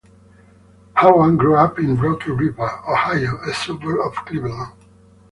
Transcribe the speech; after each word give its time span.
Hovan 0.97 1.37
grew 1.37 1.55
up 1.57 1.77
in 1.77 1.95
Rocky 1.95 2.31
River, 2.31 2.67
Ohio, 2.89 3.37
a 3.47 3.53
suburb 3.53 3.99
of 3.99 4.15
Cleveland. 4.25 4.71